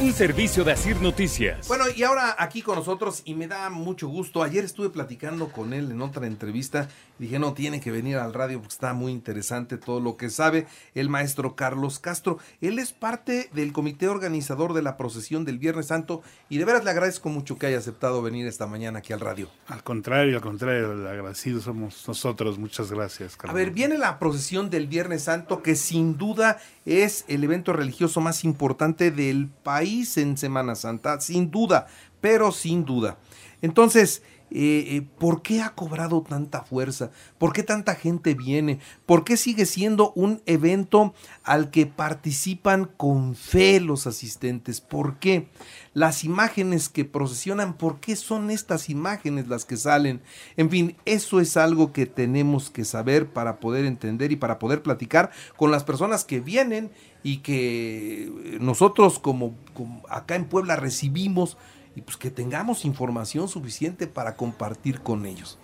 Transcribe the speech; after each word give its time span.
un 0.00 0.12
servicio 0.12 0.62
de 0.62 0.72
Asir 0.72 1.00
Noticias. 1.00 1.68
Bueno, 1.68 1.84
y 1.94 2.02
ahora 2.02 2.36
aquí 2.38 2.60
con 2.60 2.76
nosotros, 2.76 3.22
y 3.24 3.34
me 3.34 3.46
da 3.46 3.70
mucho 3.70 4.08
gusto. 4.08 4.42
Ayer 4.42 4.64
estuve 4.64 4.90
platicando 4.90 5.48
con 5.48 5.72
él 5.72 5.90
en 5.90 6.02
otra 6.02 6.26
entrevista. 6.26 6.88
Dije, 7.18 7.38
no, 7.38 7.54
tiene 7.54 7.80
que 7.80 7.90
venir 7.90 8.18
al 8.18 8.34
radio 8.34 8.58
porque 8.58 8.74
está 8.74 8.92
muy 8.92 9.10
interesante 9.10 9.78
todo 9.78 10.00
lo 10.00 10.18
que 10.18 10.28
sabe 10.28 10.66
el 10.94 11.08
maestro 11.08 11.56
Carlos 11.56 11.98
Castro. 11.98 12.38
Él 12.60 12.78
es 12.78 12.92
parte 12.92 13.48
del 13.54 13.72
comité 13.72 14.08
organizador 14.08 14.74
de 14.74 14.82
la 14.82 14.98
procesión 14.98 15.46
del 15.46 15.58
Viernes 15.58 15.86
Santo 15.86 16.22
y 16.50 16.58
de 16.58 16.66
veras 16.66 16.84
le 16.84 16.90
agradezco 16.90 17.30
mucho 17.30 17.56
que 17.56 17.66
haya 17.66 17.78
aceptado 17.78 18.20
venir 18.20 18.46
esta 18.46 18.66
mañana 18.66 18.98
aquí 18.98 19.14
al 19.14 19.20
radio. 19.20 19.48
Al 19.68 19.82
contrario, 19.82 20.36
al 20.36 20.42
contrario, 20.42 20.92
el 20.92 21.06
agradecido 21.06 21.60
somos 21.60 22.06
nosotros. 22.06 22.58
Muchas 22.58 22.92
gracias, 22.92 23.36
Carlos. 23.36 23.54
A 23.54 23.56
ver, 23.56 23.70
viene 23.70 23.96
la 23.96 24.18
procesión 24.18 24.68
del 24.68 24.88
Viernes 24.88 25.22
Santo 25.22 25.62
que 25.62 25.74
sin 25.74 26.18
duda 26.18 26.58
es 26.84 27.24
el 27.28 27.42
evento 27.42 27.72
religioso 27.72 28.20
más 28.20 28.44
importante 28.44 29.10
del 29.10 29.48
país 29.62 29.85
en 30.16 30.36
Semana 30.36 30.74
Santa, 30.74 31.20
sin 31.20 31.50
duda, 31.50 31.86
pero 32.20 32.52
sin 32.52 32.84
duda. 32.84 33.18
Entonces, 33.62 34.22
eh, 34.58 34.96
eh, 34.96 35.02
¿por 35.18 35.42
qué 35.42 35.60
ha 35.60 35.74
cobrado 35.74 36.22
tanta 36.22 36.62
fuerza? 36.62 37.10
¿Por 37.36 37.52
qué 37.52 37.62
tanta 37.62 37.94
gente 37.94 38.32
viene? 38.32 38.78
¿Por 39.04 39.22
qué 39.22 39.36
sigue 39.36 39.66
siendo 39.66 40.12
un 40.14 40.40
evento 40.46 41.12
al 41.44 41.70
que 41.70 41.84
participan 41.84 42.86
con 42.86 43.34
fe 43.34 43.80
los 43.80 44.06
asistentes? 44.06 44.80
¿Por 44.80 45.18
qué? 45.18 45.48
Las 45.92 46.24
imágenes 46.24 46.88
que 46.88 47.04
procesionan, 47.04 47.74
¿por 47.74 48.00
qué 48.00 48.16
son 48.16 48.50
estas 48.50 48.88
imágenes 48.88 49.46
las 49.46 49.66
que 49.66 49.76
salen? 49.76 50.22
En 50.56 50.70
fin, 50.70 50.96
eso 51.04 51.38
es 51.40 51.58
algo 51.58 51.92
que 51.92 52.06
tenemos 52.06 52.70
que 52.70 52.86
saber 52.86 53.26
para 53.28 53.60
poder 53.60 53.84
entender 53.84 54.32
y 54.32 54.36
para 54.36 54.58
poder 54.58 54.82
platicar 54.82 55.32
con 55.58 55.70
las 55.70 55.84
personas 55.84 56.24
que 56.24 56.40
vienen 56.40 56.90
y 57.22 57.38
que 57.38 58.58
nosotros 58.58 59.18
como, 59.18 59.54
como 59.74 60.02
acá 60.08 60.34
en 60.34 60.46
Puebla 60.46 60.76
recibimos 60.76 61.58
y 61.96 62.02
pues 62.02 62.16
que 62.16 62.30
tengamos 62.30 62.84
información 62.84 63.48
suficiente 63.48 64.06
para 64.06 64.36
compartir 64.36 65.00
con 65.00 65.26
ellos. 65.26 65.58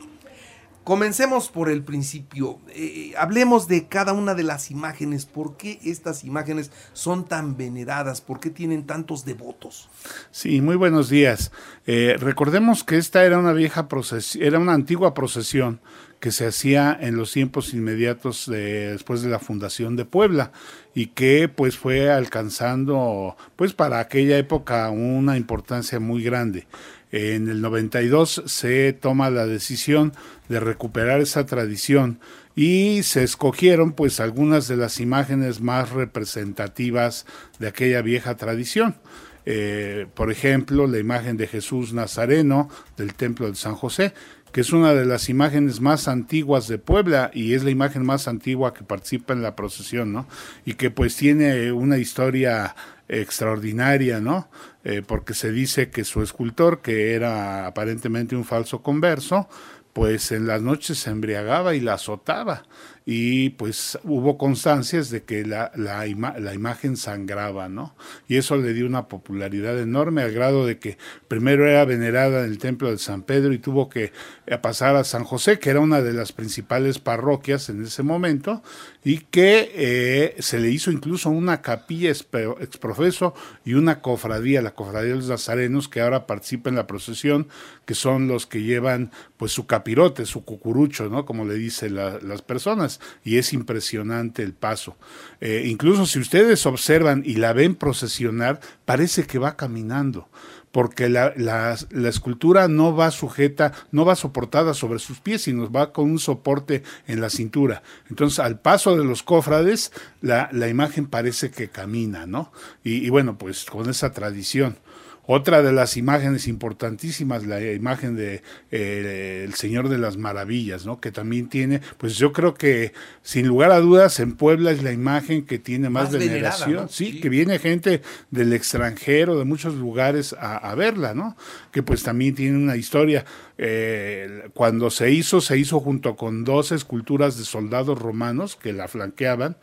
Comencemos 0.84 1.48
por 1.48 1.70
el 1.70 1.84
principio. 1.84 2.58
Eh, 2.70 3.12
hablemos 3.16 3.68
de 3.68 3.86
cada 3.86 4.12
una 4.12 4.34
de 4.34 4.42
las 4.42 4.72
imágenes. 4.72 5.26
¿Por 5.26 5.56
qué 5.56 5.78
estas 5.84 6.24
imágenes 6.24 6.72
son 6.92 7.24
tan 7.24 7.56
veneradas? 7.56 8.20
¿Por 8.20 8.40
qué 8.40 8.50
tienen 8.50 8.84
tantos 8.84 9.24
devotos? 9.24 9.88
Sí, 10.32 10.60
muy 10.60 10.74
buenos 10.74 11.08
días. 11.08 11.52
Eh, 11.86 12.16
recordemos 12.18 12.82
que 12.82 12.98
esta 12.98 13.24
era 13.24 13.38
una 13.38 13.52
vieja 13.52 13.86
procesión, 13.86 14.44
era 14.44 14.58
una 14.58 14.72
antigua 14.72 15.14
procesión 15.14 15.80
que 16.18 16.32
se 16.32 16.46
hacía 16.46 16.96
en 17.00 17.16
los 17.16 17.32
tiempos 17.32 17.74
inmediatos 17.74 18.46
después 18.48 19.22
de 19.22 19.28
la 19.28 19.40
fundación 19.40 19.96
de 19.96 20.04
Puebla 20.04 20.52
y 20.94 21.06
que 21.06 21.48
pues 21.48 21.76
fue 21.76 22.12
alcanzando 22.12 23.36
pues 23.56 23.72
para 23.72 23.98
aquella 23.98 24.38
época 24.38 24.88
una 24.90 25.36
importancia 25.36 25.98
muy 25.98 26.22
grande. 26.22 26.68
En 27.12 27.48
el 27.50 27.60
92 27.60 28.44
se 28.46 28.94
toma 28.94 29.28
la 29.28 29.46
decisión 29.46 30.14
de 30.48 30.60
recuperar 30.60 31.20
esa 31.20 31.44
tradición 31.44 32.18
y 32.56 33.02
se 33.02 33.22
escogieron 33.22 33.92
pues 33.92 34.18
algunas 34.18 34.66
de 34.66 34.78
las 34.78 34.98
imágenes 34.98 35.60
más 35.60 35.90
representativas 35.90 37.26
de 37.58 37.68
aquella 37.68 38.00
vieja 38.00 38.36
tradición. 38.36 38.96
Eh, 39.44 40.06
por 40.14 40.30
ejemplo, 40.30 40.86
la 40.86 40.98
imagen 40.98 41.36
de 41.36 41.48
Jesús 41.48 41.92
Nazareno 41.92 42.70
del 42.96 43.14
Templo 43.14 43.48
de 43.48 43.56
San 43.56 43.74
José, 43.74 44.14
que 44.52 44.60
es 44.60 44.72
una 44.72 44.94
de 44.94 45.04
las 45.04 45.28
imágenes 45.28 45.80
más 45.80 46.08
antiguas 46.08 46.68
de 46.68 46.78
Puebla 46.78 47.30
y 47.34 47.54
es 47.54 47.64
la 47.64 47.70
imagen 47.70 48.04
más 48.04 48.28
antigua 48.28 48.72
que 48.72 48.84
participa 48.84 49.32
en 49.32 49.42
la 49.42 49.56
procesión, 49.56 50.12
¿no? 50.12 50.26
Y 50.64 50.74
que 50.74 50.90
pues 50.90 51.16
tiene 51.16 51.72
una 51.72 51.98
historia 51.98 52.76
extraordinaria, 53.08 54.20
¿no? 54.20 54.48
Eh, 54.84 55.02
porque 55.06 55.34
se 55.34 55.52
dice 55.52 55.90
que 55.90 56.04
su 56.04 56.22
escultor, 56.22 56.80
que 56.80 57.14
era 57.14 57.66
aparentemente 57.66 58.36
un 58.36 58.44
falso 58.44 58.82
converso, 58.82 59.48
pues 59.92 60.32
en 60.32 60.46
las 60.46 60.62
noches 60.62 60.98
se 60.98 61.10
embriagaba 61.10 61.74
y 61.74 61.80
la 61.80 61.94
azotaba 61.94 62.64
y 63.04 63.50
pues 63.50 63.98
hubo 64.04 64.38
constancias 64.38 65.10
de 65.10 65.24
que 65.24 65.44
la, 65.44 65.72
la, 65.74 66.06
la, 66.38 66.54
imagen 66.54 66.96
sangraba, 66.96 67.68
¿no? 67.68 67.96
Y 68.28 68.36
eso 68.36 68.56
le 68.56 68.72
dio 68.74 68.86
una 68.86 69.08
popularidad 69.08 69.78
enorme 69.80 70.22
al 70.22 70.32
grado 70.32 70.66
de 70.66 70.78
que 70.78 70.98
primero 71.26 71.68
era 71.68 71.84
venerada 71.84 72.44
en 72.44 72.50
el 72.50 72.58
templo 72.58 72.90
de 72.90 72.98
San 72.98 73.22
Pedro 73.22 73.52
y 73.52 73.58
tuvo 73.58 73.88
que 73.88 74.12
eh, 74.46 74.58
pasar 74.58 74.94
a 74.94 75.04
San 75.04 75.24
José, 75.24 75.58
que 75.58 75.70
era 75.70 75.80
una 75.80 76.00
de 76.00 76.12
las 76.12 76.32
principales 76.32 77.00
parroquias 77.00 77.68
en 77.68 77.82
ese 77.82 78.04
momento, 78.04 78.62
y 79.02 79.18
que 79.18 79.72
eh, 79.74 80.36
se 80.38 80.60
le 80.60 80.70
hizo 80.70 80.92
incluso 80.92 81.28
una 81.30 81.60
capilla 81.60 82.10
exprofeso 82.10 83.34
y 83.64 83.74
una 83.74 84.00
cofradía, 84.00 84.62
la 84.62 84.74
cofradía 84.74 85.10
de 85.10 85.16
los 85.16 85.28
nazarenos, 85.28 85.88
que 85.88 86.00
ahora 86.00 86.26
participa 86.28 86.70
en 86.70 86.76
la 86.76 86.86
procesión, 86.86 87.48
que 87.84 87.94
son 87.94 88.28
los 88.28 88.46
que 88.46 88.62
llevan 88.62 89.10
pues 89.36 89.50
su 89.50 89.66
capirote, 89.66 90.24
su 90.24 90.44
cucurucho, 90.44 91.08
¿no? 91.08 91.26
Como 91.26 91.44
le 91.44 91.54
dicen 91.54 91.96
las 91.96 92.42
personas 92.42 92.91
y 93.24 93.38
es 93.38 93.52
impresionante 93.52 94.42
el 94.42 94.52
paso. 94.52 94.96
Eh, 95.40 95.64
incluso 95.66 96.06
si 96.06 96.18
ustedes 96.18 96.66
observan 96.66 97.22
y 97.24 97.34
la 97.34 97.52
ven 97.52 97.74
procesionar, 97.74 98.60
parece 98.84 99.24
que 99.24 99.38
va 99.38 99.56
caminando 99.56 100.28
porque 100.72 101.10
la, 101.10 101.76
escultura 102.08 102.66
no 102.66 102.96
va 102.96 103.10
sujeta, 103.10 103.72
no 103.92 104.06
va 104.06 104.16
soportada 104.16 104.72
sobre 104.72 104.98
sus 104.98 105.20
pies, 105.20 105.42
sino 105.42 105.70
va 105.70 105.92
con 105.92 106.10
un 106.10 106.18
soporte 106.18 106.82
en 107.06 107.20
la 107.20 107.28
cintura. 107.28 107.82
Entonces, 108.08 108.38
al 108.38 108.58
paso 108.58 108.96
de 108.96 109.04
los 109.04 109.22
cofrades, 109.22 109.92
la 110.22 110.68
imagen 110.68 111.06
parece 111.06 111.50
que 111.50 111.68
camina, 111.68 112.26
¿no? 112.26 112.52
y 112.82 113.08
bueno, 113.10 113.36
pues 113.36 113.66
con 113.66 113.88
esa 113.88 114.12
tradición. 114.12 114.78
Otra 115.24 115.62
de 115.62 115.72
las 115.72 115.96
imágenes 115.96 116.48
importantísimas, 116.48 117.46
la 117.46 117.60
imagen 117.60 118.16
de 118.16 118.42
eh, 118.72 119.44
el 119.44 119.54
Señor 119.54 119.88
de 119.88 119.98
las 119.98 120.16
Maravillas, 120.16 120.84
¿no? 120.84 121.00
Que 121.00 121.12
también 121.12 121.48
tiene, 121.48 121.80
pues 121.96 122.16
yo 122.16 122.32
creo 122.32 122.54
que 122.54 122.92
sin 123.22 123.46
lugar 123.46 123.70
a 123.70 123.78
dudas 123.78 124.18
en 124.18 124.34
Puebla 124.34 124.72
es 124.72 124.82
la 124.82 124.90
imagen 124.90 125.46
que 125.46 125.60
tiene 125.60 125.90
más, 125.90 126.10
veneración, 126.10 126.88
sí, 126.88 127.20
que 127.20 127.28
viene 127.28 127.60
gente 127.60 128.02
del 128.32 128.52
extranjero, 128.52 129.38
de 129.38 129.44
muchos 129.44 129.74
lugares 129.74 130.32
a, 130.32 130.56
a 130.56 130.74
verla, 130.74 131.14
¿no? 131.14 131.36
Que 131.70 131.84
pues 131.84 132.02
también 132.02 132.34
tiene 132.34 132.56
una 132.56 132.76
historia. 132.76 133.24
Eh, 133.58 134.50
cuando 134.54 134.90
se 134.90 135.12
hizo, 135.12 135.40
se 135.40 135.56
hizo 135.56 135.78
junto 135.78 136.16
con 136.16 136.42
dos 136.42 136.72
esculturas 136.72 137.38
de 137.38 137.44
soldados 137.44 137.96
romanos 137.96 138.56
que 138.56 138.72
la 138.72 138.88
flanqueaban 138.88 139.56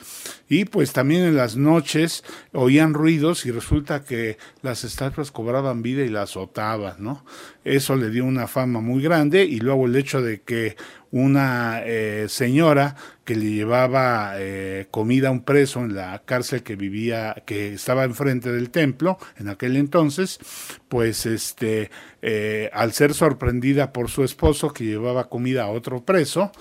y 0.48 0.66
pues 0.66 0.94
también 0.94 1.24
en 1.24 1.36
las 1.36 1.58
noches 1.58 2.24
oían 2.54 2.94
ruidos 2.94 3.46
y 3.46 3.52
resulta 3.52 4.06
que 4.06 4.38
las 4.62 4.86
estatuas 4.86 5.32
cobraban 5.32 5.49
vida 5.82 6.04
y 6.04 6.10
la 6.10 6.24
azotaban, 6.24 6.96
¿no? 7.00 7.26
Eso 7.64 7.96
le 7.96 8.10
dio 8.10 8.26
una 8.26 8.48
fama 8.48 8.82
muy 8.82 9.02
grande 9.02 9.44
y 9.44 9.60
luego 9.60 9.86
el 9.86 9.96
hecho 9.96 10.22
de 10.22 10.42
que 10.42 10.76
una 11.12 11.82
eh, 11.86 12.28
señora 12.30 12.96
que 13.26 13.36
le 13.36 13.52
llevaba 13.52 14.34
eh, 14.38 14.88
comida 14.90 15.28
a 15.28 15.32
un 15.32 15.44
preso 15.44 15.82
en 15.82 15.96
la 15.96 16.24
cárcel 16.26 16.64
que 16.64 16.76
vivía, 16.76 17.44
que 17.46 17.74
estaba 17.74 18.04
enfrente 18.04 18.52
del 18.52 18.72
templo 18.72 19.20
en 19.38 19.50
aquel 19.50 19.78
entonces, 19.78 20.40
pues 20.88 21.28
este, 21.28 21.92
eh, 22.24 22.72
al 22.74 22.92
ser 22.94 23.14
sorprendida 23.14 23.94
por 23.94 24.10
su 24.10 24.24
esposo 24.24 24.74
que 24.74 24.84
llevaba 24.84 25.30
comida 25.30 25.64
a 25.64 25.70
otro 25.70 26.04
preso, 26.04 26.52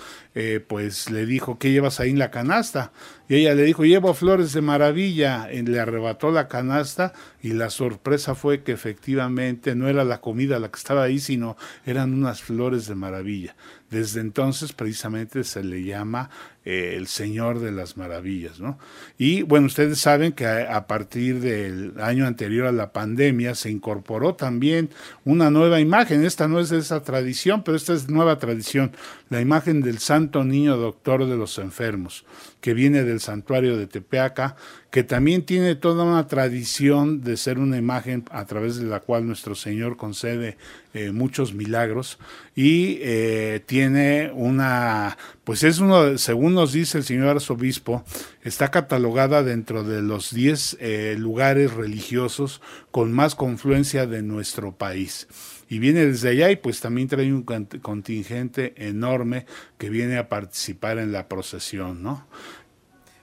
pues 0.69 1.11
le 1.11 1.25
dijo, 1.25 1.59
¿qué 1.59 1.69
llevas 1.69 1.99
ahí 1.99 2.11
en 2.11 2.19
la 2.19 2.31
canasta? 2.31 2.93
Y 3.29 3.35
ella 3.35 3.53
le 3.53 3.63
dijo, 3.63 3.83
llevo 3.83 4.15
flores 4.15 4.53
de 4.53 4.61
maravilla. 4.61 5.49
Y 5.53 5.61
le 5.61 5.79
arrebató 5.79 6.31
la 6.31 6.47
canasta 6.47 7.13
y 7.41 7.53
la 7.53 7.69
sorpresa 7.69 8.33
fue 8.33 8.63
que 8.63 8.71
efectivamente 8.71 9.75
no 9.75 9.87
era 9.87 10.03
la 10.03 10.19
comida 10.19 10.59
la 10.59 10.71
que 10.71 10.77
estaba 10.77 11.03
ahí, 11.03 11.19
sino 11.19 11.55
eran 11.85 12.13
unas 12.13 12.41
flores 12.41 12.87
de 12.87 12.95
maravilla. 12.95 13.55
Desde 13.89 14.21
entonces 14.21 14.73
precisamente 14.73 15.43
se 15.43 15.63
le 15.63 15.83
llama 15.83 16.29
eh, 16.65 16.95
el 16.97 17.07
Señor 17.07 17.59
de 17.59 17.71
las 17.71 17.95
Maravillas, 17.95 18.59
¿no? 18.59 18.77
Y 19.17 19.43
bueno, 19.43 19.67
ustedes 19.67 19.97
saben 19.99 20.33
que 20.33 20.45
a, 20.45 20.87
partir 20.87 21.39
del 21.39 21.93
año 22.01 22.27
anterior 22.27 22.67
a 22.67 22.73
la 22.73 22.91
pandemia 22.91 23.55
se 23.55 23.71
incorporó 23.71 24.35
también 24.35 24.89
una 25.23 25.49
nueva 25.49 25.79
imagen. 25.79 26.25
Esta 26.25 26.49
no 26.49 26.59
es 26.59 26.69
de 26.69 26.79
esa 26.79 27.01
tradición, 27.01 27.63
pero 27.63 27.77
esta 27.77 27.93
es 27.93 28.09
nueva 28.09 28.39
tradición, 28.39 28.91
la 29.29 29.39
imagen 29.39 29.81
del 29.81 29.99
Santo 29.99 30.43
Niño 30.43 30.75
Doctor 30.75 31.25
de 31.25 31.37
los 31.37 31.57
Enfermos, 31.59 32.25
que 32.59 32.73
viene 32.73 33.03
del 33.03 33.21
santuario 33.21 33.77
de 33.77 33.87
Tepeaca, 33.87 34.57
que 34.91 35.03
también 35.03 35.45
tiene 35.45 35.75
toda 35.75 36.03
una 36.03 36.27
tradición 36.27 37.21
de 37.21 37.37
ser 37.37 37.59
una 37.59 37.77
imagen 37.77 38.25
a 38.31 38.45
través 38.45 38.77
de 38.77 38.85
la 38.85 38.99
cual 38.99 39.27
nuestro 39.27 39.53
Señor 39.53 39.97
concede 39.97 40.57
eh, 40.95 41.11
muchos 41.11 41.53
milagros 41.53 42.17
y 42.55 42.97
eh, 43.01 43.61
tiene 43.67 44.31
una, 44.33 45.15
pues 45.49 45.63
es 45.63 45.79
uno, 45.79 46.19
según 46.19 46.53
nos 46.53 46.73
dice 46.73 46.99
el 46.99 47.03
señor 47.03 47.29
arzobispo, 47.29 48.03
está 48.43 48.69
catalogada 48.69 49.41
dentro 49.41 49.83
de 49.83 50.03
los 50.03 50.31
10 50.31 50.77
eh, 50.79 51.15
lugares 51.17 51.73
religiosos 51.73 52.61
con 52.91 53.11
más 53.11 53.33
confluencia 53.33 54.05
de 54.05 54.21
nuestro 54.21 54.73
país 54.73 55.27
y 55.67 55.79
viene 55.79 56.05
desde 56.05 56.29
allá 56.29 56.51
y 56.51 56.55
pues 56.55 56.81
también 56.81 57.07
trae 57.07 57.33
un 57.33 57.41
contingente 57.81 58.75
enorme 58.77 59.47
que 59.79 59.89
viene 59.89 60.19
a 60.19 60.29
participar 60.29 60.99
en 60.99 61.11
la 61.11 61.27
procesión, 61.27 62.03
¿no? 62.03 62.27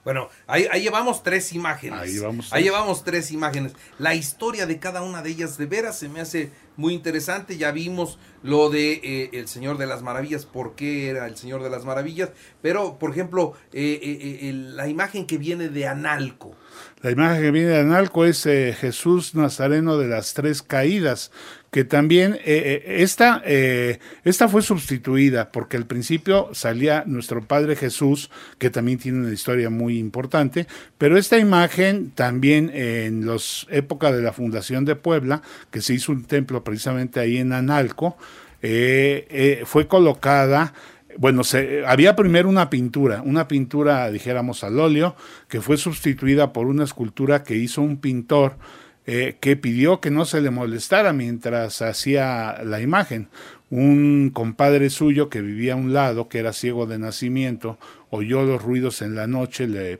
Bueno, 0.07 0.29
ahí, 0.47 0.65
llevamos 0.81 1.21
tres 1.21 1.51
imágenes. 1.51 1.99
Ahí, 1.99 2.17
vamos 2.19 2.53
ahí 2.53 2.63
llevamos 2.63 3.03
tres 3.03 3.29
imágenes. 3.31 3.73
La 3.99 4.15
historia 4.15 4.65
de 4.65 4.79
cada 4.79 5.01
una 5.01 5.21
de 5.21 5.31
ellas 5.31 5.57
de 5.57 5.65
veras 5.65 5.99
se 5.99 6.07
me 6.07 6.21
hace 6.21 6.49
muy 6.77 6.93
interesante. 6.93 7.57
Ya 7.57 7.71
vimos 7.71 8.17
lo 8.41 8.69
de 8.69 9.01
eh, 9.03 9.29
El 9.33 9.49
Señor 9.49 9.77
de 9.77 9.85
las 9.85 10.03
Maravillas, 10.03 10.45
por 10.45 10.75
qué 10.75 11.09
era 11.09 11.27
el 11.27 11.35
Señor 11.35 11.61
de 11.61 11.69
las 11.69 11.83
Maravillas. 11.83 12.29
Pero, 12.61 12.97
por 12.99 13.11
ejemplo, 13.11 13.55
eh, 13.73 13.99
eh, 14.01 14.53
la 14.53 14.87
imagen 14.87 15.27
que 15.27 15.37
viene 15.37 15.67
de 15.67 15.87
Analco. 15.87 16.55
La 17.01 17.11
imagen 17.11 17.41
que 17.41 17.51
viene 17.51 17.69
de 17.69 17.79
Analco 17.79 18.25
es 18.25 18.43
Jesús 18.43 19.35
Nazareno 19.35 19.97
de 19.97 20.07
las 20.07 20.33
Tres 20.33 20.61
Caídas, 20.61 21.31
que 21.71 21.83
también 21.83 22.35
eh, 22.35 22.41
eh, 22.45 22.83
esta, 23.03 23.41
eh, 23.45 23.99
esta 24.23 24.47
fue 24.47 24.61
sustituida 24.61 25.51
porque 25.51 25.77
al 25.77 25.85
principio 25.85 26.49
salía 26.53 27.03
nuestro 27.05 27.45
Padre 27.45 27.75
Jesús, 27.75 28.31
que 28.57 28.69
también 28.69 28.99
tiene 28.99 29.19
una 29.19 29.33
historia 29.33 29.69
muy 29.69 29.99
importante, 29.99 30.65
pero 30.97 31.17
esta 31.17 31.37
imagen 31.37 32.11
también 32.11 32.71
en 32.73 33.25
los 33.25 33.67
época 33.69 34.11
de 34.11 34.21
la 34.21 34.33
fundación 34.33 34.85
de 34.85 34.95
Puebla, 34.95 35.41
que 35.69 35.81
se 35.81 35.93
hizo 35.93 36.11
un 36.11 36.23
templo 36.23 36.63
precisamente 36.63 37.19
ahí 37.19 37.37
en 37.37 37.53
Analco, 37.53 38.17
fue 39.65 39.87
colocada 39.87 40.73
bueno, 41.17 41.43
se, 41.43 41.85
había 41.85 42.15
primero 42.15 42.47
una 42.47 42.69
pintura, 42.69 43.21
una 43.23 43.47
pintura, 43.47 44.09
dijéramos, 44.11 44.63
al 44.63 44.79
óleo, 44.79 45.15
que 45.47 45.61
fue 45.61 45.77
sustituida 45.77 46.53
por 46.53 46.67
una 46.67 46.83
escultura 46.83 47.43
que 47.43 47.55
hizo 47.55 47.81
un 47.81 47.97
pintor 47.97 48.57
eh, 49.07 49.37
que 49.39 49.55
pidió 49.55 49.99
que 49.99 50.11
no 50.11 50.25
se 50.25 50.41
le 50.41 50.51
molestara 50.51 51.13
mientras 51.13 51.81
hacía 51.81 52.61
la 52.63 52.81
imagen. 52.81 53.29
Un 53.69 54.31
compadre 54.33 54.89
suyo 54.89 55.29
que 55.29 55.41
vivía 55.41 55.73
a 55.73 55.77
un 55.77 55.93
lado, 55.93 56.29
que 56.29 56.39
era 56.39 56.53
ciego 56.53 56.85
de 56.85 56.99
nacimiento, 56.99 57.79
oyó 58.09 58.43
los 58.43 58.61
ruidos 58.61 59.01
en 59.01 59.15
la 59.15 59.25
noche, 59.25 59.67
le 59.67 59.99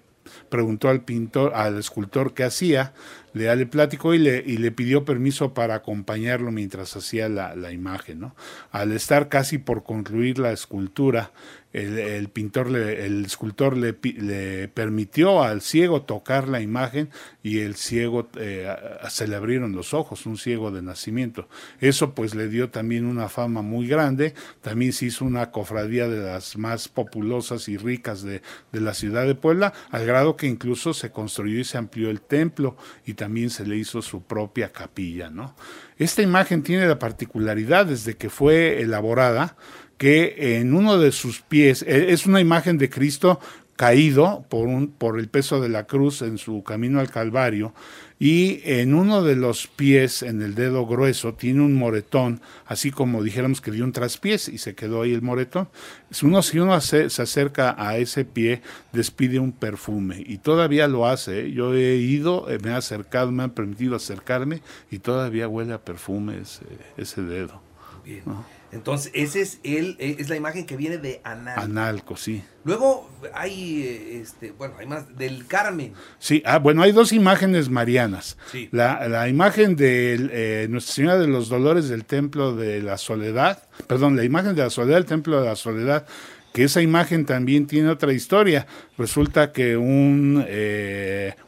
preguntó 0.49 0.89
al 0.89 1.01
pintor, 1.01 1.53
al 1.55 1.77
escultor 1.79 2.33
qué 2.33 2.43
hacía, 2.43 2.93
le, 3.37 3.55
le 3.55 3.65
platicó 3.65 4.13
y 4.13 4.19
le, 4.19 4.41
le 4.43 4.71
pidió 4.71 5.05
permiso 5.05 5.53
para 5.53 5.75
acompañarlo 5.75 6.51
mientras 6.51 6.95
hacía 6.95 7.29
la, 7.29 7.71
imagen. 7.71 8.31
Al 8.71 8.91
estar 8.91 9.29
casi 9.29 9.57
por 9.57 9.83
concluir 9.83 10.39
la 10.39 10.51
escultura, 10.51 11.31
el, 11.73 12.29
pintor, 12.29 12.75
el 12.75 13.25
escultor 13.25 13.77
le, 13.77 13.95
le, 14.01 14.67
permitió 14.69 15.43
al 15.43 15.61
ciego 15.61 16.01
tocar 16.01 16.47
la 16.47 16.61
imagen 16.61 17.09
y 17.43 17.59
el 17.59 17.75
ciego 17.75 18.29
eh, 18.37 18.73
se 19.09 19.27
le 19.27 19.35
abrieron 19.35 19.73
los 19.73 19.93
ojos, 19.93 20.25
un 20.25 20.37
ciego 20.37 20.71
de 20.71 20.81
nacimiento. 20.81 21.47
Eso 21.79 22.15
pues 22.15 22.33
le 22.33 22.47
dio 22.47 22.69
también 22.69 23.05
una 23.05 23.29
fama 23.29 23.61
muy 23.61 23.87
grande, 23.87 24.33
también 24.61 24.93
se 24.93 25.05
hizo 25.05 25.25
una 25.25 25.51
cofradía 25.51 26.07
de 26.07 26.19
las 26.19 26.57
más 26.57 26.87
populosas 26.87 27.69
y 27.69 27.77
ricas 27.77 28.23
de, 28.23 28.41
de 28.71 28.81
la 28.81 28.93
ciudad 28.93 29.27
de 29.27 29.35
Puebla, 29.35 29.73
al 29.91 30.05
grado 30.05 30.35
que 30.35 30.47
incluso 30.47 30.93
se 30.93 31.11
construyó 31.11 31.59
y 31.59 31.63
se 31.63 31.77
amplió 31.77 32.09
el 32.09 32.21
templo 32.21 32.75
y 33.05 33.13
también 33.13 33.26
se 33.49 33.65
le 33.65 33.75
hizo 33.77 34.01
su 34.01 34.23
propia 34.23 34.71
capilla. 34.71 35.29
¿no? 35.29 35.55
Esta 35.97 36.21
imagen 36.21 36.63
tiene 36.63 36.87
la 36.87 36.99
particularidad 36.99 37.85
desde 37.85 38.15
que 38.15 38.29
fue 38.29 38.81
elaborada, 38.81 39.55
que 39.97 40.59
en 40.59 40.73
uno 40.73 40.97
de 40.97 41.11
sus 41.11 41.41
pies, 41.41 41.83
e, 41.83 42.11
es 42.13 42.25
una 42.25 42.39
imagen 42.39 42.77
de 42.77 42.89
Cristo 42.89 43.39
caído 43.77 44.45
por, 44.49 44.67
un, 44.67 44.89
por 44.89 45.19
el 45.19 45.29
peso 45.29 45.61
de 45.61 45.69
la 45.69 45.85
cruz 45.85 46.21
en 46.21 46.37
su 46.37 46.63
camino 46.63 46.99
al 46.99 47.09
Calvario, 47.09 47.73
y 48.19 48.61
en 48.63 48.95
uno 48.95 49.21
de 49.21 49.35
los 49.35 49.67
pies, 49.67 50.23
en 50.23 50.41
el 50.41 50.55
dedo 50.55 50.87
grueso, 50.87 51.35
tiene 51.35 51.61
un 51.61 51.75
moretón, 51.75 52.41
así 52.65 52.89
como 52.89 53.21
dijéramos 53.21 53.61
que 53.61 53.69
dio 53.69 53.83
un 53.83 53.91
traspiés 53.91 54.49
y 54.49 54.57
se 54.57 54.73
quedó 54.73 55.03
ahí 55.03 55.13
el 55.13 55.21
moretón. 55.21 55.69
Si 56.09 56.25
uno, 56.25 56.41
si 56.41 56.57
uno 56.57 56.81
se, 56.81 57.05
acerca 57.05 57.75
a 57.77 57.97
ese 57.97 58.25
pie, 58.25 58.63
despide 58.91 59.37
un 59.37 59.51
perfume 59.51 60.23
y 60.25 60.39
todavía 60.39 60.87
lo 60.87 61.05
hace. 61.05 61.41
¿eh? 61.41 61.51
Yo 61.51 61.75
he 61.75 61.97
ido, 61.97 62.49
eh, 62.49 62.57
me 62.63 62.71
he 62.71 62.73
acercado, 62.73 63.31
me 63.31 63.43
han 63.43 63.51
permitido 63.51 63.95
acercarme 63.95 64.63
y 64.89 64.97
todavía 64.97 65.47
huele 65.47 65.73
a 65.73 65.81
perfume 65.81 66.41
ese, 66.97 67.21
dedo. 67.21 67.61
Bien. 68.03 68.23
Entonces, 68.71 69.11
ese 69.15 69.41
es 69.41 69.59
el, 69.63 69.95
eh, 69.99 70.17
es 70.19 70.29
la 70.29 70.35
imagen 70.35 70.65
que 70.65 70.75
viene 70.75 70.97
de 70.97 71.21
Analco. 71.23 71.61
Analco, 71.61 72.17
sí. 72.17 72.43
Luego 72.65 73.09
hay, 73.33 73.83
eh, 73.83 74.19
este, 74.21 74.51
bueno, 74.51 74.75
hay 74.77 74.85
más 74.85 75.17
del 75.17 75.47
Carmen. 75.47 75.93
Sí, 76.19 76.43
ah, 76.45 76.59
bueno, 76.59 76.81
hay 76.81 76.91
dos 76.91 77.13
imágenes 77.13 77.69
marianas. 77.69 78.37
Sí. 78.51 78.67
La, 78.73 79.07
la 79.07 79.29
imagen 79.29 79.77
de 79.77 80.29
eh, 80.31 80.67
Nuestra 80.69 80.95
Señora 80.95 81.17
de 81.17 81.27
los 81.27 81.47
Dolores 81.47 81.87
del 81.87 82.03
Templo 82.03 82.55
de 82.55 82.81
la 82.81 82.97
Soledad, 82.97 83.63
perdón, 83.87 84.17
la 84.17 84.25
imagen 84.25 84.53
de 84.53 84.63
la 84.63 84.69
Soledad 84.69 84.97
del 84.97 85.05
Templo 85.05 85.39
de 85.39 85.47
la 85.47 85.55
Soledad, 85.55 86.05
que 86.53 86.65
esa 86.65 86.81
imagen 86.81 87.25
también 87.25 87.67
tiene 87.67 87.87
otra 87.89 88.11
historia. 88.11 88.67
Resulta 88.97 89.53
que 89.53 89.77
un, 89.77 90.43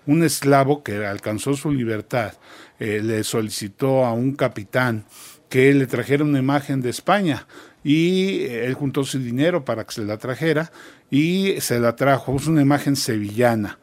un 0.06 0.24
esclavo 0.24 0.84
que 0.84 1.06
alcanzó 1.06 1.56
su 1.56 1.72
libertad 1.72 2.34
le 2.78 3.24
solicitó 3.24 4.06
a 4.06 4.14
un 4.14 4.36
capitán 4.36 5.06
que 5.50 5.74
le 5.74 5.88
trajera 5.88 6.24
una 6.24 6.40
imagen 6.40 6.82
de 6.82 6.90
España 6.90 7.48
y 7.84 8.44
él 8.46 8.74
juntó 8.74 9.04
su 9.04 9.20
dinero 9.20 9.66
para 9.66 9.84
que 9.84 9.94
se 9.94 10.06
la 10.06 10.18
trajera 10.18 10.72
y 11.10 11.56
se 11.60 11.80
la 11.80 11.96
trajo, 11.96 12.36
es 12.36 12.48
una 12.48 12.62
imagen 12.62 12.96
sevillana. 12.96 13.80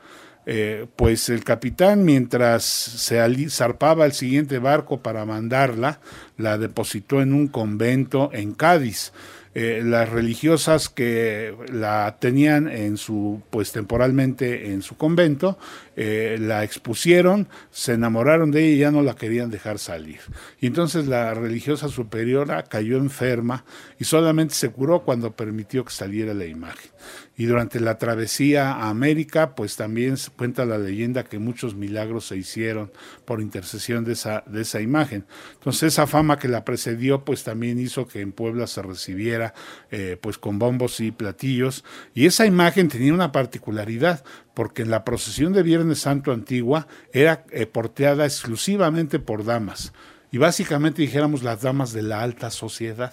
Eh, 0.49 0.87
pues 0.95 1.29
el 1.29 1.43
capitán, 1.43 2.05
mientras 2.05 2.63
se 2.63 3.51
zarpaba 3.51 4.07
el 4.07 4.13
siguiente 4.13 4.61
barco 4.61 5.03
para 5.03 5.25
mandarla, 5.25 5.99
la 6.39 6.57
depositó 6.57 7.21
en 7.21 7.33
un 7.35 7.49
convento 7.49 8.31
en 8.33 8.55
Cádiz. 8.55 9.13
Eh, 9.59 9.81
las 9.83 10.11
religiosas 10.11 10.91
que 10.91 11.57
la 11.73 12.19
tenían 12.21 12.69
en 12.69 12.99
su, 12.99 13.41
pues 13.49 13.73
temporalmente 13.73 14.71
en 14.71 14.83
su 14.83 14.99
convento, 14.99 15.59
eh, 15.97 16.37
la 16.39 16.63
expusieron, 16.63 17.49
se 17.71 17.95
enamoraron 17.95 18.51
de 18.51 18.67
ella 18.67 18.75
y 18.75 18.79
ya 18.81 18.91
no 18.91 19.01
la 19.01 19.15
querían 19.15 19.51
dejar 19.51 19.79
salir. 19.79 20.21
Y 20.61 20.67
entonces 20.67 21.07
la 21.07 21.33
religiosa 21.33 21.89
superiora 21.89 22.65
cayó 22.65 22.99
enferma 22.99 23.65
y 23.99 24.05
solamente 24.05 24.53
se 24.53 24.69
curó 24.69 25.05
cuando 25.05 25.35
permitió 25.35 25.87
que 25.87 25.93
saliera 25.93 26.35
la 26.35 26.45
imagen. 26.45 26.91
Y 27.37 27.45
durante 27.45 27.81
la 27.81 27.99
travesía 27.99 28.73
a 28.73 28.89
América, 28.89 29.55
pues 29.55 29.77
también 29.77 30.17
cuenta 30.37 30.65
la 30.65 30.79
leyenda 30.79 31.25
que 31.25 31.39
muchos 31.39 31.75
milagros 31.75 32.27
se 32.27 32.37
hicieron 32.37 32.91
por 33.27 33.43
intercesión 33.43 34.05
de 34.05 34.15
esa, 34.15 34.43
de 34.47 34.63
esa 34.63 34.81
imagen. 34.81 35.27
Entonces 35.55 35.93
esa 35.95 36.07
fama 36.07 36.39
que 36.39 36.49
la 36.49 36.65
precedió, 36.65 37.25
pues 37.25 37.45
también 37.45 37.79
hizo 37.79 38.07
que 38.09 38.23
en 38.23 38.33
Puebla 38.33 38.67
se 38.67 38.81
recibiera 38.81 39.53
eh, 39.91 40.17
pues 40.21 40.39
con 40.39 40.59
bombos 40.59 41.01
y 41.01 41.13
platillos. 41.13 41.85
Y 42.15 42.25
esa 42.25 42.47
imagen 42.47 42.89
tenía 42.89 43.13
una 43.13 43.33
particularidad, 43.33 44.25
porque 44.55 44.83
en 44.83 44.91
la 44.91 45.05
procesión 45.05 45.53
de 45.53 45.63
Viernes 45.63 45.99
Santo 45.99 46.33
Antigua 46.33 46.87
era 47.13 47.45
eh, 47.51 47.67
porteada 47.67 48.25
exclusivamente 48.25 49.19
por 49.19 49.45
damas 49.45 49.93
y 50.31 50.39
básicamente 50.39 51.03
dijéramos 51.03 51.43
las 51.43 51.63
damas 51.63 51.93
de 51.93 52.03
la 52.03 52.23
alta 52.23 52.51
sociedad, 52.51 53.13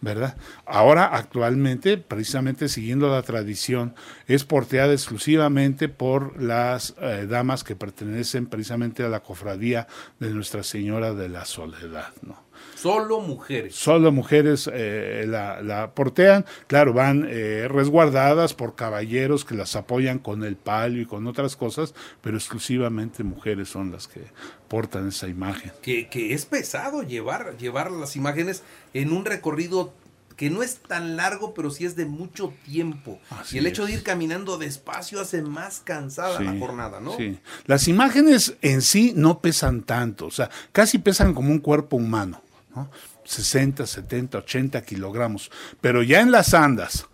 ¿verdad? 0.00 0.36
Ahora, 0.66 1.06
actualmente, 1.06 1.98
precisamente 1.98 2.68
siguiendo 2.68 3.10
la 3.10 3.22
tradición, 3.22 3.94
es 4.26 4.44
porteada 4.44 4.92
exclusivamente 4.92 5.88
por 5.88 6.40
las 6.42 6.94
eh, 7.00 7.26
damas 7.28 7.64
que 7.64 7.76
pertenecen 7.76 8.46
precisamente 8.46 9.04
a 9.04 9.08
la 9.08 9.20
cofradía 9.20 9.86
de 10.18 10.30
Nuestra 10.30 10.62
Señora 10.62 11.12
de 11.12 11.28
la 11.28 11.44
Soledad, 11.44 12.12
¿no? 12.22 12.44
Solo 12.74 13.20
mujeres. 13.20 13.74
Solo 13.74 14.12
mujeres 14.12 14.68
eh, 14.72 15.24
la, 15.26 15.92
portean. 15.94 16.44
Claro, 16.66 16.92
van 16.92 17.26
eh, 17.28 17.66
resguardadas 17.68 18.54
por 18.54 18.74
caballeros 18.74 19.44
que 19.44 19.54
las 19.54 19.76
apoyan 19.76 20.18
con 20.18 20.44
el 20.44 20.56
palio 20.56 21.02
y 21.02 21.06
con 21.06 21.26
otras 21.26 21.56
cosas, 21.56 21.94
pero 22.20 22.36
exclusivamente 22.36 23.24
mujeres 23.24 23.68
son 23.68 23.90
las 23.90 24.08
que 24.08 24.22
portan 24.68 25.08
esa 25.08 25.28
imagen. 25.28 25.72
Que, 25.82 26.08
que 26.08 26.34
es 26.34 26.46
pesado 26.46 27.02
llevar, 27.02 27.56
llevar 27.58 27.90
las 27.90 28.16
imágenes 28.16 28.62
en 28.92 29.12
un 29.12 29.24
recorrido 29.24 29.92
que 30.36 30.50
no 30.50 30.62
es 30.62 30.78
tan 30.78 31.16
largo, 31.16 31.54
pero 31.54 31.70
sí 31.70 31.84
es 31.84 31.96
de 31.96 32.06
mucho 32.06 32.52
tiempo. 32.64 33.20
Así 33.30 33.56
y 33.56 33.58
el 33.58 33.66
hecho 33.66 33.86
de 33.86 33.92
ir 33.92 34.02
caminando 34.02 34.58
despacio 34.58 35.20
hace 35.20 35.42
más 35.42 35.80
cansada 35.80 36.40
la 36.40 36.58
jornada, 36.58 37.00
¿no? 37.00 37.16
Sí. 37.16 37.38
Las 37.66 37.88
imágenes 37.88 38.56
en 38.60 38.82
sí 38.82 39.12
no 39.14 39.40
pesan 39.40 39.82
tanto, 39.82 40.26
o 40.26 40.30
sea, 40.30 40.50
casi 40.72 40.98
pesan 40.98 41.34
como 41.34 41.50
un 41.50 41.60
cuerpo 41.60 41.96
humano, 41.96 42.42
¿no? 42.74 42.90
60, 43.24 43.86
70, 43.86 44.38
80 44.38 44.82
kilogramos. 44.82 45.50
Pero 45.80 46.02
ya 46.02 46.20
en 46.20 46.30
las 46.30 46.54
andas, 46.54 47.06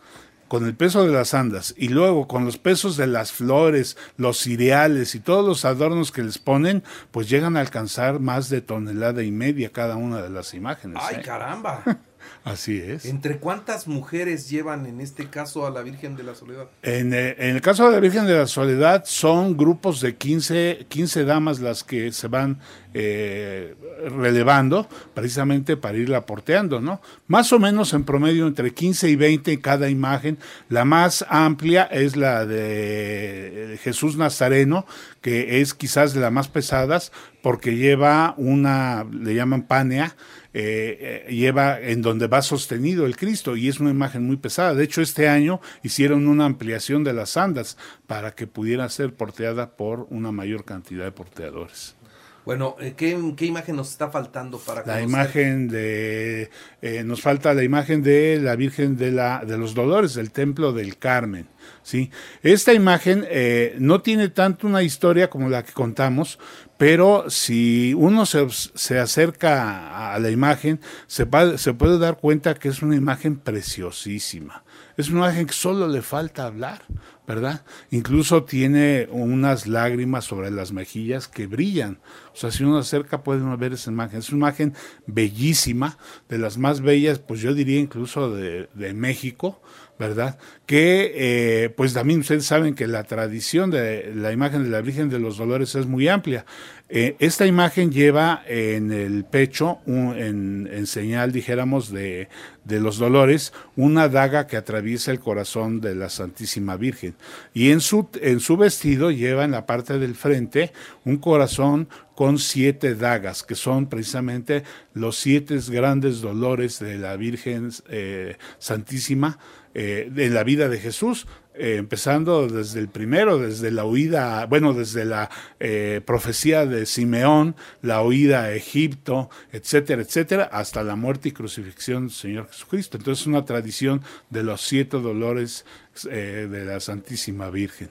con 0.51 0.67
el 0.67 0.75
peso 0.75 1.07
de 1.07 1.13
las 1.13 1.33
andas 1.33 1.75
y 1.77 1.89
luego 1.89 2.27
con 2.27 2.45
los 2.45 2.59
pesos 2.59 2.97
de 2.97 3.07
las 3.07 3.31
flores, 3.31 3.97
los 4.17 4.39
cereales 4.39 5.15
y 5.15 5.21
todos 5.21 5.47
los 5.47 5.65
adornos 5.65 6.11
que 6.11 6.25
les 6.25 6.39
ponen, 6.39 6.83
pues 7.13 7.29
llegan 7.29 7.57
a 7.57 7.61
alcanzar 7.61 8.19
más 8.19 8.51
de 8.51 8.61
tonelada 8.61 9.23
y 9.23 9.31
media 9.31 9.71
cada 9.71 9.95
una 9.95 10.21
de 10.21 10.31
las 10.31 10.53
imágenes. 10.53 11.01
Ay, 11.01 11.19
¿eh? 11.21 11.23
caramba. 11.23 11.85
Así 12.45 12.79
es. 12.79 13.05
¿Entre 13.05 13.39
cuántas 13.39 13.87
mujeres 13.87 14.49
llevan 14.49 14.87
en 14.87 15.01
este 15.01 15.29
caso 15.29 15.67
a 15.67 15.71
la 15.71 15.83
Virgen 15.83 16.17
de 16.17 16.23
la 16.23 16.35
Soledad? 16.35 16.69
En, 16.83 17.13
eh, 17.13 17.37
en 17.39 17.57
el 17.57 17.61
caso 17.61 17.87
de 17.87 17.93
la 17.93 18.01
Virgen 18.01 18.27
de 18.27 18.37
la 18.37 18.47
Soledad, 18.47 19.05
son 19.07 19.57
grupos 19.57 20.01
de 20.01 20.17
15, 20.17 20.87
15 20.89 21.25
damas 21.25 21.61
las 21.61 21.85
que 21.85 22.13
se 22.13 22.29
van 22.29 22.59
eh, 22.93 23.77
relevando 24.17 24.89
precisamente 25.15 25.77
para 25.77 25.97
irla 25.97 26.27
porteando, 26.27 26.81
¿no? 26.81 27.01
Más 27.29 27.53
o 27.53 27.61
menos 27.61 27.93
en 27.93 28.03
promedio 28.05 28.49
entre 28.49 28.73
15 28.73 29.09
y 29.09 29.17
20 29.17 29.53
en 29.53 29.61
cada 29.61 29.89
imagen. 29.89 30.39
La 30.69 30.85
más 30.85 31.25
amplia 31.29 31.85
es 31.85 32.17
la 32.17 32.47
de 32.47 33.79
Jesús 33.83 34.17
Nazareno, 34.17 34.87
que 35.21 35.61
es 35.61 35.75
quizás 35.75 36.15
de 36.15 36.21
las 36.21 36.33
más 36.33 36.49
pesadas 36.49 37.13
porque 37.43 37.77
lleva 37.77 38.35
una, 38.37 39.05
le 39.05 39.35
llaman 39.35 39.63
pánea, 39.63 40.17
eh, 40.53 41.25
eh, 41.29 41.35
lleva 41.35 41.81
en 41.81 42.03
donde 42.03 42.27
va 42.27 42.43
sostenido 42.43 43.07
el 43.07 43.17
Cristo 43.17 43.57
y 43.57 43.69
es 43.69 43.81
una 43.81 43.91
imagen 43.91 44.27
muy 44.27 44.37
pesada. 44.37 44.75
De 44.75 44.85
hecho, 44.85 45.01
este 45.03 45.29
año 45.29 45.61
hicieron 45.83 46.27
una 46.27 46.45
ampliación 46.45 47.05
de 47.05 47.13
las 47.13 47.37
andas 47.37 47.77
para 48.07 48.35
que 48.35 48.47
pudiera 48.47 48.89
ser 48.89 49.15
porteada 49.15 49.77
por 49.77 50.07
una 50.11 50.33
mayor 50.33 50.65
cantidad 50.65 51.05
de 51.05 51.13
porteadores. 51.13 51.97
Bueno, 52.45 52.75
eh, 52.81 52.95
¿qué, 52.97 53.17
qué 53.37 53.47
imagen 53.47 53.77
nos 53.77 53.91
está 53.91 54.11
faltando 54.11 54.59
para 54.59 54.81
La 54.81 54.95
conocer? 54.95 55.09
imagen 55.09 55.69
de, 55.69 56.51
eh, 56.81 57.05
nos 57.05 57.21
falta 57.21 57.53
la 57.53 57.63
imagen 57.63 58.03
de 58.03 58.41
la 58.41 58.57
Virgen 58.57 58.97
de, 58.97 59.13
la, 59.13 59.45
de 59.45 59.59
los 59.59 59.75
Dolores, 59.75 60.15
del 60.15 60.33
Templo 60.33 60.73
del 60.73 60.97
Carmen. 60.97 61.49
¿sí? 61.83 62.11
Esta 62.43 62.73
imagen 62.73 63.27
eh, 63.29 63.77
no 63.79 64.01
tiene 64.01 64.31
tanto 64.31 64.67
una 64.67 64.83
historia 64.83 65.29
como 65.29 65.51
la 65.51 65.63
que 65.63 65.73
contamos, 65.73 66.39
pero 66.81 67.29
si 67.29 67.93
uno 67.93 68.25
se, 68.25 68.47
se 68.49 68.99
acerca 68.99 70.15
a 70.15 70.19
la 70.19 70.31
imagen, 70.31 70.81
se, 71.07 71.27
va- 71.27 71.59
se 71.59 71.75
puede 71.75 71.99
dar 71.99 72.17
cuenta 72.17 72.55
que 72.55 72.69
es 72.71 72.81
una 72.81 72.97
imagen 72.97 73.37
preciosísima. 73.37 74.65
Es 74.97 75.11
una 75.11 75.27
imagen 75.27 75.47
que 75.47 75.53
solo 75.53 75.89
le 75.89 76.01
falta 76.01 76.47
hablar, 76.47 76.81
¿verdad? 77.27 77.67
Incluso 77.91 78.45
tiene 78.45 79.09
unas 79.11 79.67
lágrimas 79.67 80.25
sobre 80.25 80.51
las 80.51 80.73
mejillas 80.73 81.29
que 81.29 81.47
brillan. 81.47 81.99
O 82.33 82.37
sea, 82.37 82.51
si 82.51 82.65
uno 82.65 82.83
se 82.83 82.97
acerca 82.97 83.23
puede 83.23 83.43
uno 83.43 83.59
ver 83.59 83.75
esa 83.75 83.91
imagen. 83.91 84.21
Es 84.21 84.31
una 84.31 84.49
imagen 84.49 84.73
bellísima, 85.07 85.99
de 86.31 86.39
las 86.39 86.57
más 86.57 86.81
bellas, 86.81 87.19
pues 87.19 87.41
yo 87.41 87.53
diría 87.53 87.79
incluso 87.79 88.35
de, 88.35 88.71
de 88.73 88.95
México, 88.95 89.61
¿verdad? 90.01 90.39
Que 90.65 91.13
eh, 91.15 91.69
pues 91.69 91.93
también 91.93 92.21
ustedes 92.21 92.47
saben 92.47 92.75
que 92.75 92.87
la 92.87 93.05
tradición 93.05 93.71
de 93.71 94.13
la 94.15 94.33
imagen 94.33 94.65
de 94.65 94.71
la 94.71 94.81
Virgen 94.81 95.11
de 95.11 95.19
los 95.19 95.37
Dolores 95.37 95.75
es 95.75 95.85
muy 95.85 96.09
amplia. 96.09 96.47
Eh, 96.89 97.17
esta 97.19 97.47
imagen 97.47 97.93
lleva 97.93 98.43
en 98.49 98.93
el 98.93 99.25
pecho, 99.25 99.79
en 99.87 100.87
señal, 100.87 101.33
dijéramos, 101.33 101.93
de, 101.93 102.29
de 102.65 102.81
los 102.81 102.99
dolores, 102.99 103.53
una 103.77 104.09
daga 104.09 104.47
que 104.47 104.57
atraviesa 104.57 105.11
el 105.11 105.21
corazón 105.21 105.81
de 105.81 105.95
la 105.95 106.09
Santísima 106.09 106.77
Virgen. 106.77 107.15
Y 107.53 107.71
en 107.71 107.81
su, 107.81 108.09
en 108.21 108.41
su 108.41 108.57
vestido 108.57 109.11
lleva 109.11 109.45
en 109.45 109.51
la 109.51 109.67
parte 109.67 109.99
del 109.99 110.15
frente 110.15 110.73
un 111.05 111.19
corazón 111.19 111.89
con 112.15 112.39
siete 112.39 112.95
dagas, 112.95 113.43
que 113.43 113.55
son 113.55 113.89
precisamente 113.89 114.63
los 114.95 115.17
siete 115.17 115.59
grandes 115.69 116.21
dolores 116.21 116.79
de 116.79 116.99
la 116.99 117.17
Virgen 117.17 117.71
eh, 117.89 118.37
Santísima 118.59 119.39
eh, 119.75 120.11
en 120.15 120.35
la 120.35 120.45
vida 120.45 120.69
de 120.69 120.79
Jesús, 120.79 121.27
eh, 121.55 121.77
empezando 121.77 122.47
desde 122.47 122.81
el 122.81 122.89
primero, 122.89 123.39
desde 123.39 123.71
la 123.71 123.85
huida, 123.85 124.47
bueno, 124.47 124.73
desde 124.73 125.05
la 125.05 125.29
eh, 125.59 126.01
profecía 126.07 126.65
de 126.65 126.87
Simeón, 126.87 127.55
la 127.83 128.03
huida 128.03 128.45
a 128.45 128.55
Egipto, 128.55 129.29
etcétera, 129.53 130.01
etcétera, 130.01 130.45
hasta 130.45 130.83
la 130.83 130.97
muerte 130.97 131.29
y 131.29 131.33
crucifixión 131.33 132.07
del 132.07 132.17
Señor 132.17 132.49
Jesucristo. 132.49 132.97
Entonces 132.97 133.23
es 133.23 133.27
una 133.27 133.45
tradición 133.45 134.01
de 134.31 134.43
los 134.43 134.63
siete 134.63 134.99
dolores 134.99 135.67
eh, 136.09 136.49
de 136.51 136.65
la 136.65 136.81
Santísima 136.81 137.51
Virgen. 137.51 137.91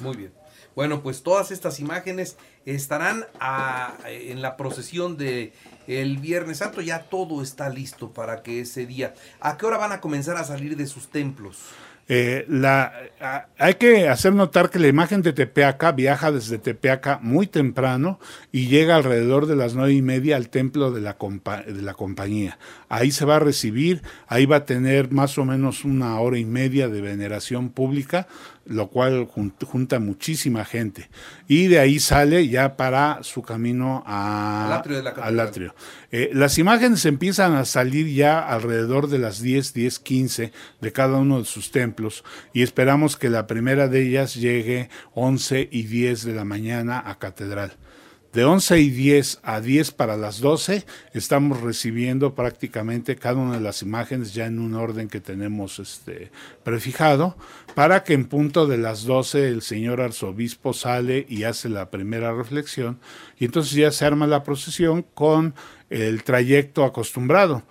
Muy 0.00 0.16
bien. 0.16 0.32
Bueno, 0.74 1.02
pues 1.02 1.22
todas 1.22 1.52
estas 1.52 1.78
imágenes 1.78 2.36
estarán 2.66 3.24
a- 3.40 3.94
en 4.06 4.42
la 4.42 4.56
procesión 4.56 5.16
de 5.16 5.52
el 5.86 6.18
Viernes 6.18 6.58
Santo. 6.58 6.80
Ya 6.80 7.04
todo 7.04 7.42
está 7.42 7.68
listo 7.68 8.10
para 8.10 8.42
que 8.42 8.60
ese 8.60 8.86
día. 8.86 9.14
¿A 9.40 9.56
qué 9.56 9.66
hora 9.66 9.78
van 9.78 9.92
a 9.92 10.00
comenzar 10.00 10.36
a 10.36 10.44
salir 10.44 10.76
de 10.76 10.86
sus 10.86 11.08
templos? 11.08 11.58
Eh, 12.06 12.46
hay 13.56 13.74
que 13.74 14.08
hacer 14.10 14.34
notar 14.34 14.68
que 14.68 14.78
la 14.78 14.88
imagen 14.88 15.22
de 15.22 15.32
Tepeaca 15.32 15.92
viaja 15.92 16.30
desde 16.30 16.58
Tepeaca 16.58 17.18
muy 17.22 17.46
temprano 17.46 18.20
y 18.52 18.68
llega 18.68 18.96
alrededor 18.96 19.46
de 19.46 19.56
las 19.56 19.74
nueve 19.74 19.94
y 19.94 20.02
media 20.02 20.36
al 20.36 20.50
templo 20.50 20.90
de 20.90 21.00
la, 21.00 21.16
de 21.66 21.80
la 21.80 21.94
compañía. 21.94 22.58
Ahí 22.90 23.10
se 23.10 23.24
va 23.24 23.36
a 23.36 23.40
recibir, 23.40 24.02
ahí 24.26 24.44
va 24.44 24.56
a 24.56 24.64
tener 24.66 25.12
más 25.12 25.38
o 25.38 25.46
menos 25.46 25.86
una 25.86 26.20
hora 26.20 26.38
y 26.38 26.44
media 26.44 26.88
de 26.88 27.00
veneración 27.00 27.70
pública, 27.70 28.26
lo 28.66 28.88
cual 28.88 29.26
jun- 29.26 29.54
junta 29.64 29.98
muchísima 29.98 30.64
gente. 30.64 31.10
Y 31.48 31.66
de 31.66 31.78
ahí 31.78 31.98
sale 31.98 32.48
ya 32.48 32.76
para 32.76 33.18
su 33.22 33.42
camino 33.42 34.02
a- 34.06 34.66
Al 34.66 34.72
atrio 34.72 34.96
de 34.98 35.02
la 35.02 35.10
al 35.10 35.16
catedral. 35.16 35.40
atrio. 35.48 35.74
Eh, 36.10 36.30
las 36.32 36.58
imágenes 36.58 37.04
empiezan 37.06 37.54
a 37.54 37.64
salir 37.64 38.06
ya 38.14 38.38
alrededor 38.40 39.08
de 39.08 39.18
las 39.18 39.40
10, 39.40 39.74
10, 39.74 39.98
15 39.98 40.52
de 40.80 40.92
cada 40.92 41.18
uno 41.18 41.38
de 41.40 41.44
sus 41.44 41.70
templos 41.72 42.24
y 42.52 42.62
esperamos 42.62 43.16
que 43.16 43.28
la 43.30 43.46
primera 43.46 43.88
de 43.88 44.02
ellas 44.06 44.34
llegue 44.34 44.88
11 45.14 45.68
y 45.70 45.82
10 45.84 46.24
de 46.24 46.34
la 46.34 46.44
mañana 46.44 47.02
a 47.04 47.18
catedral. 47.18 47.72
De 48.34 48.44
11 48.44 48.80
y 48.80 48.90
10 48.90 49.38
a 49.44 49.60
10 49.60 49.92
para 49.92 50.16
las 50.16 50.40
12 50.40 50.84
estamos 51.12 51.60
recibiendo 51.60 52.34
prácticamente 52.34 53.14
cada 53.14 53.36
una 53.36 53.54
de 53.54 53.60
las 53.60 53.80
imágenes 53.80 54.34
ya 54.34 54.46
en 54.46 54.58
un 54.58 54.74
orden 54.74 55.08
que 55.08 55.20
tenemos 55.20 55.78
este, 55.78 56.32
prefijado 56.64 57.36
para 57.76 58.02
que 58.02 58.12
en 58.12 58.24
punto 58.24 58.66
de 58.66 58.76
las 58.76 59.04
12 59.04 59.46
el 59.46 59.62
señor 59.62 60.00
arzobispo 60.00 60.72
sale 60.72 61.24
y 61.28 61.44
hace 61.44 61.68
la 61.68 61.90
primera 61.90 62.34
reflexión 62.34 62.98
y 63.38 63.44
entonces 63.44 63.74
ya 63.74 63.92
se 63.92 64.04
arma 64.04 64.26
la 64.26 64.42
procesión 64.42 65.06
con 65.14 65.54
el 65.88 66.24
trayecto 66.24 66.82
acostumbrado. 66.82 67.62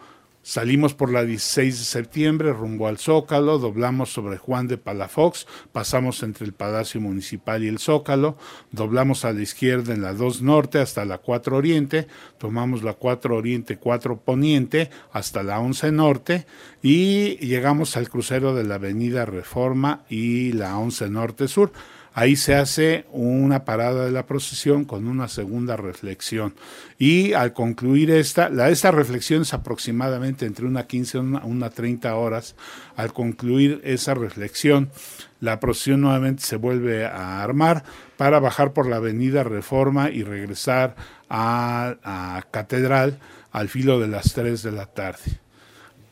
Salimos 0.45 0.93
por 0.93 1.09
la 1.09 1.23
16 1.23 1.79
de 1.79 1.85
septiembre 1.85 2.51
rumbo 2.51 2.89
al 2.89 2.97
Zócalo, 2.97 3.59
doblamos 3.59 4.11
sobre 4.11 4.37
Juan 4.37 4.67
de 4.67 4.77
Palafox, 4.77 5.47
pasamos 5.71 6.21
entre 6.21 6.45
el 6.45 6.51
Palacio 6.51 6.99
Municipal 6.99 7.63
y 7.63 7.69
el 7.69 7.79
Zócalo, 7.79 8.35
doblamos 8.71 9.23
a 9.23 9.31
la 9.31 9.41
izquierda 9.41 9.93
en 9.93 10.01
la 10.01 10.13
2 10.13 10.41
Norte 10.41 10.79
hasta 10.79 11.05
la 11.05 11.19
4 11.19 11.55
Oriente, 11.55 12.07
tomamos 12.39 12.83
la 12.83 12.91
4 12.91 13.37
Oriente, 13.37 13.77
4 13.77 14.17
Poniente 14.17 14.89
hasta 15.13 15.43
la 15.43 15.61
11 15.61 15.93
Norte 15.93 16.45
y 16.81 17.37
llegamos 17.37 17.95
al 17.95 18.09
crucero 18.09 18.53
de 18.53 18.65
la 18.65 18.75
Avenida 18.75 19.25
Reforma 19.25 20.03
y 20.09 20.51
la 20.51 20.77
11 20.77 21.09
Norte 21.09 21.47
Sur. 21.47 21.71
Ahí 22.15 22.35
se 22.35 22.53
hace 22.53 23.05
una 23.11 23.65
parada 23.65 24.05
de 24.05 24.11
la 24.11 24.27
procesión 24.27 24.85
con 24.85 25.07
una 25.07 25.27
segunda 25.27 25.75
reflexión. 25.77 26.53
Y 26.99 27.33
al 27.33 27.53
concluir 27.53 28.11
esta, 28.11 28.49
la, 28.49 28.69
esta 28.69 28.91
reflexión 28.91 29.41
es 29.41 29.53
aproximadamente 29.53 30.45
entre 30.45 30.67
una 30.67 30.85
15 30.85 31.17
y 31.17 31.21
una, 31.21 31.43
una 31.43 31.69
30 31.71 32.15
horas. 32.15 32.55
Al 32.95 33.13
concluir 33.13 33.81
esa 33.83 34.13
reflexión, 34.13 34.91
la 35.39 35.59
procesión 35.59 36.01
nuevamente 36.01 36.43
se 36.43 36.55
vuelve 36.55 37.05
a 37.05 37.41
armar 37.41 37.83
para 38.15 38.39
bajar 38.39 38.73
por 38.73 38.87
la 38.87 38.97
avenida 38.97 39.43
Reforma 39.43 40.09
y 40.09 40.23
regresar 40.23 40.95
a, 41.29 42.43
Catedral 42.51 43.19
al 43.51 43.69
filo 43.69 43.99
de 43.99 44.07
las 44.07 44.33
3 44.33 44.61
de 44.61 44.71
la 44.71 44.85
tarde. 44.85 45.39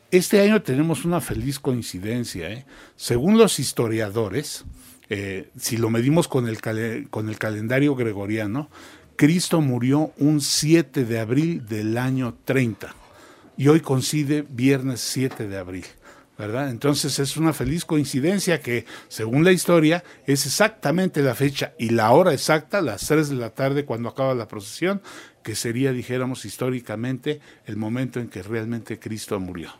Este 0.10 0.42
año 0.42 0.62
tenemos 0.62 1.06
una 1.06 1.22
feliz 1.22 1.60
coincidencia. 1.60 2.50
¿eh? 2.50 2.66
Según 2.96 3.38
los 3.38 3.60
historiadores, 3.60 4.66
eh, 5.14 5.50
si 5.60 5.76
lo 5.76 5.90
medimos 5.90 6.30
con 6.30 6.48
el, 6.48 6.62
con 7.10 7.28
el 7.28 7.38
calendario 7.38 7.96
gregoriano, 7.96 8.70
Cristo 9.18 9.60
murió 9.60 10.14
un 10.18 10.40
7 10.40 11.04
de 11.04 11.20
abril 11.20 11.68
del 11.68 11.98
año 11.98 12.38
30 12.46 12.96
y 13.58 13.68
hoy 13.68 13.82
coincide 13.82 14.46
viernes 14.50 15.02
7 15.02 15.50
de 15.50 15.58
abril. 15.58 15.86
¿verdad? 16.38 16.70
Entonces 16.70 17.20
es 17.20 17.36
una 17.36 17.52
feliz 17.52 17.84
coincidencia 17.84 18.62
que, 18.62 18.86
según 19.10 19.44
la 19.44 19.52
historia, 19.52 20.02
es 20.26 20.46
exactamente 20.46 21.22
la 21.22 21.36
fecha 21.36 21.74
y 21.78 21.90
la 21.90 22.12
hora 22.12 22.32
exacta, 22.32 22.80
las 22.80 23.06
3 23.06 23.30
de 23.30 23.36
la 23.36 23.50
tarde 23.50 23.84
cuando 23.84 24.08
acaba 24.08 24.34
la 24.34 24.48
procesión, 24.48 25.02
que 25.44 25.56
sería, 25.56 25.92
dijéramos 25.92 26.46
históricamente, 26.46 27.42
el 27.66 27.76
momento 27.76 28.22
en 28.22 28.30
que 28.30 28.44
realmente 28.44 28.98
Cristo 28.98 29.38
murió. 29.42 29.74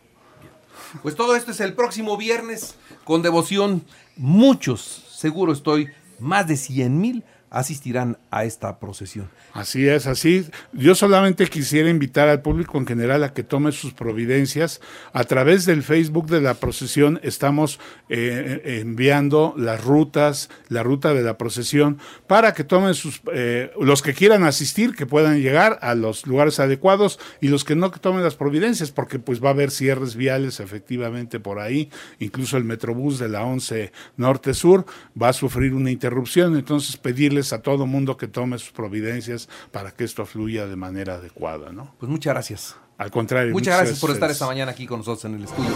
Pues 1.02 1.16
todo 1.16 1.38
esto 1.38 1.52
es 1.52 1.62
el 1.62 1.74
próximo 1.74 2.18
viernes 2.18 2.76
con 3.06 3.22
devoción. 3.22 3.86
Muchos, 4.18 5.11
seguro 5.22 5.54
estoy, 5.54 5.90
más 6.20 6.48
de 6.48 6.58
100 6.58 7.00
mil 7.00 7.24
asistirán 7.52 8.18
a 8.32 8.46
esta 8.46 8.80
procesión. 8.80 9.30
Así 9.54 9.86
es, 9.88 10.08
así. 10.08 10.48
Yo 10.72 10.96
solamente 10.96 11.48
quisiera 11.48 11.90
invitar 11.90 12.30
al 12.30 12.42
público 12.42 12.78
en 12.78 12.88
general 12.88 13.26
a 13.26 13.34
que 13.34 13.44
tome 13.44 13.74
sus 13.74 13.94
providencias. 13.94 14.80
A 15.12 15.26
través 15.26 15.66
del 15.66 15.84
Facebook 15.84 16.28
de 16.28 16.40
la 16.40 16.54
procesión 16.54 17.20
estamos 17.24 17.80
eh, 18.08 18.80
enviando 18.82 19.54
las 19.58 19.84
rutas, 19.84 20.50
la 20.70 20.82
ruta 20.82 21.14
de 21.14 21.24
la 21.24 21.38
procesión, 21.38 22.00
para 22.26 22.54
que 22.54 22.64
tomen 22.64 22.94
sus, 22.94 23.22
eh, 23.34 23.72
los 23.80 24.02
que 24.02 24.14
quieran 24.14 24.46
asistir, 24.46 24.96
que 24.96 25.06
puedan 25.06 25.42
llegar 25.42 25.78
a 25.82 25.94
los 25.94 26.26
lugares 26.26 26.62
adecuados 26.62 27.20
y 27.42 27.50
los 27.50 27.66
que 27.66 27.76
no 27.76 27.92
que 27.92 28.00
tomen 28.00 28.24
las 28.24 28.36
providencias, 28.36 28.92
porque 28.92 29.20
pues 29.20 29.44
va 29.44 29.50
a 29.50 29.52
haber 29.52 29.72
cierres 29.72 30.16
viales 30.16 30.62
efectivamente 30.62 31.42
por 31.42 31.60
ahí. 31.60 31.90
Incluso 32.20 32.56
el 32.56 32.64
Metrobús 32.64 33.20
de 33.20 33.28
la 33.28 33.44
11 33.44 33.92
Norte-Sur 34.16 34.86
va 35.22 35.30
a 35.30 35.34
sufrir 35.34 35.74
una 35.74 35.92
interrupción. 35.92 36.56
Entonces 36.56 36.96
pedirles 37.42 37.54
a 37.54 37.62
todo 37.62 37.86
mundo 37.86 38.18
que 38.18 38.28
tome 38.28 38.58
sus 38.58 38.72
providencias 38.72 39.50
para 39.72 39.92
que 39.92 40.04
esto 40.04 40.26
fluya 40.26 40.68
de 40.68 40.76
manera 40.76 41.16
adecuada, 41.16 41.72
¿no? 41.72 41.94
Pues 42.00 42.10
muchas 42.10 42.34
gracias. 42.34 42.76
Al 42.98 43.10
contrario. 43.10 43.52
Muchas 43.52 43.78
gracias 43.78 44.00
por 44.00 44.12
estar 44.12 44.30
esta 44.30 44.46
mañana 44.46 44.72
aquí 44.72 44.86
con 44.86 45.00
nosotros 45.00 45.26
en 45.26 45.36
el 45.36 45.44
estudio. 45.44 45.72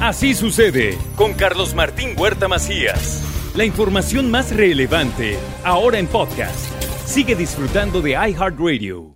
Así 0.00 0.34
sucede 0.34 0.98
con 1.16 1.34
Carlos 1.34 1.74
Martín 1.74 2.14
Huerta 2.16 2.48
Macías. 2.48 3.22
La 3.54 3.64
información 3.64 4.30
más 4.30 4.54
relevante 4.54 5.38
ahora 5.62 5.98
en 5.98 6.06
podcast. 6.06 6.66
Sigue 7.06 7.36
disfrutando 7.36 8.00
de 8.00 8.12
iHeartRadio. 8.12 9.13